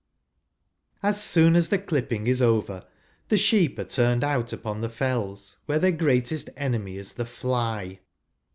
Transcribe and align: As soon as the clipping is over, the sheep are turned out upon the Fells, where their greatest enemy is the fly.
As 1.03 1.21
soon 1.23 1.55
as 1.55 1.69
the 1.69 1.77
clipping 1.77 2.25
is 2.25 2.41
over, 2.41 2.83
the 3.27 3.37
sheep 3.37 3.77
are 3.77 3.83
turned 3.83 4.23
out 4.23 4.51
upon 4.51 4.81
the 4.81 4.89
Fells, 4.89 5.57
where 5.67 5.77
their 5.77 5.91
greatest 5.91 6.49
enemy 6.57 6.97
is 6.97 7.13
the 7.13 7.25
fly. 7.27 7.99